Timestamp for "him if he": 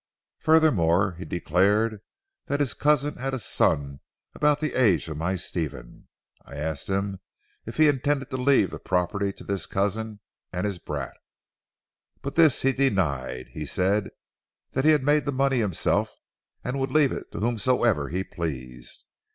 6.89-7.87